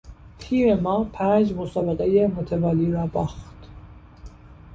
تیم 0.39 0.79
ما 0.79 1.03
پنج 1.03 1.53
مسابقهی 1.53 2.27
متوالی 2.27 2.91
را 2.91 3.07
باخت. 3.07 3.53